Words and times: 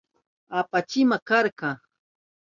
Apanchima 0.59 1.17
karka. 1.27 1.69